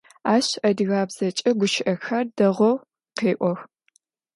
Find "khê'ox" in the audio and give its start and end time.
3.17-3.59